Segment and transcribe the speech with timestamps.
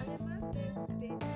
[0.00, 1.31] Además de este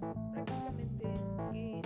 [0.00, 1.81] pues prácticamente es que